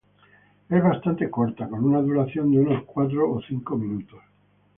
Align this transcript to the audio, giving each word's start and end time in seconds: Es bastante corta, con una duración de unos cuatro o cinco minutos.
Es 0.67 0.83
bastante 0.83 1.29
corta, 1.29 1.67
con 1.69 1.85
una 1.85 2.01
duración 2.01 2.51
de 2.51 2.59
unos 2.61 2.85
cuatro 2.87 3.31
o 3.33 3.39
cinco 3.39 3.77
minutos. 3.77 4.19